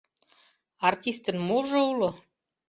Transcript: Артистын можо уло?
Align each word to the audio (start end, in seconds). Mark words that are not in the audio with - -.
Артистын 0.87 1.37
можо 1.47 1.79
уло? 1.91 2.09